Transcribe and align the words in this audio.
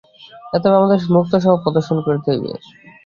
অতএব 0.53 0.73
আমাদের 0.79 0.99
মুক্ত-স্বভাব 1.15 1.59
প্রদর্শন 1.63 1.97
করিতে 2.05 2.27
হইবে। 2.31 2.51